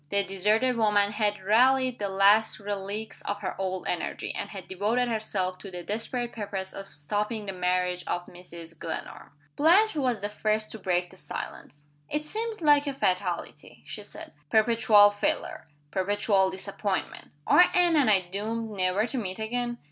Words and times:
The 0.09 0.23
deserted 0.23 0.77
woman 0.77 1.11
had 1.11 1.43
rallied 1.43 1.99
the 1.99 2.09
last 2.09 2.59
relics 2.59 3.21
of 3.21 3.41
her 3.41 3.53
old 3.61 3.87
energy 3.87 4.33
and 4.33 4.49
had 4.49 4.67
devoted 4.67 5.07
herself 5.07 5.59
to 5.59 5.69
the 5.69 5.83
desperate 5.83 6.33
purpose 6.33 6.73
of 6.73 6.91
stopping 6.91 7.45
the 7.45 7.53
marriage 7.53 8.03
of 8.07 8.25
Mrs. 8.25 8.75
Glenarm. 8.79 9.29
Blanche 9.55 9.95
was 9.95 10.21
the 10.21 10.27
first 10.29 10.71
to 10.71 10.79
break 10.79 11.11
the 11.11 11.17
silence. 11.17 11.85
"It 12.09 12.25
seems 12.25 12.61
like 12.61 12.87
a 12.87 12.95
fatality," 12.95 13.83
she 13.85 14.01
said. 14.01 14.33
"Perpetual 14.49 15.11
failure! 15.11 15.65
Perpetual 15.91 16.49
disappointment! 16.49 17.29
Are 17.45 17.65
Anne 17.75 17.95
and 17.95 18.09
I 18.09 18.21
doomed 18.21 18.71
never 18.71 19.05
to 19.05 19.19
meet 19.19 19.37
again?" 19.37 19.77